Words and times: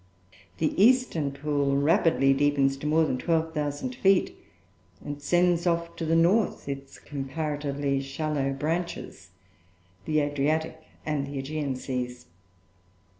The 0.57 0.73
eastern 0.83 1.31
pool 1.31 1.77
rapidly 1.77 2.33
deepens 2.33 2.75
to 2.77 2.87
more 2.87 3.05
than 3.05 3.19
12,000 3.19 3.93
feet, 3.93 4.35
and 5.05 5.21
sends 5.21 5.67
off 5.67 5.95
to 5.97 6.07
the 6.07 6.15
north 6.15 6.67
its 6.67 6.97
comparatively 6.97 8.01
shallow 8.01 8.51
branches, 8.51 9.29
the 10.05 10.19
Adriatic 10.21 10.81
and 11.05 11.27
the 11.27 11.37
Aegean 11.37 11.75
Seas. 11.75 12.25